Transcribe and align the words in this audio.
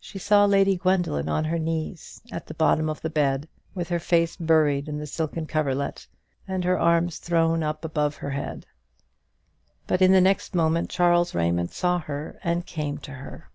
She 0.00 0.18
saw 0.18 0.46
Lady 0.46 0.78
Gwendoline 0.78 1.28
on 1.28 1.44
her 1.44 1.58
knees 1.58 2.22
at 2.32 2.46
the 2.46 2.54
bottom 2.54 2.88
of 2.88 3.02
the 3.02 3.10
bed, 3.10 3.46
with 3.74 3.90
her 3.90 3.98
face 3.98 4.34
buried 4.34 4.88
in 4.88 4.96
the 4.96 5.06
silken 5.06 5.44
coverlet, 5.44 6.06
and 6.46 6.64
her 6.64 6.78
arms 6.78 7.18
thrown 7.18 7.62
up 7.62 7.84
above 7.84 8.14
her 8.16 8.30
head; 8.30 8.64
but 9.86 10.00
in 10.00 10.12
the 10.12 10.22
next 10.22 10.54
moment 10.54 10.88
Charles 10.88 11.34
Raymond 11.34 11.70
saw 11.70 11.98
her, 11.98 12.40
and 12.42 12.64
came 12.64 12.96
to 13.00 13.12
her. 13.12 13.50